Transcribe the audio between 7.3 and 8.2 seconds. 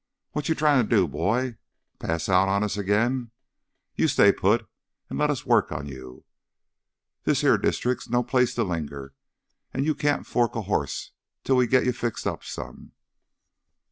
heah district's